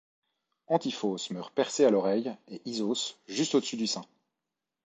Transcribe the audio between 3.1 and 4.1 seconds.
juste au-dessus du sein.